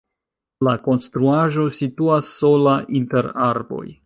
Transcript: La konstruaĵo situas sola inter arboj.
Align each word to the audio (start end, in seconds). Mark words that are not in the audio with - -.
La 0.67 0.73
konstruaĵo 0.87 1.67
situas 1.81 2.33
sola 2.39 2.75
inter 3.03 3.31
arboj. 3.51 3.85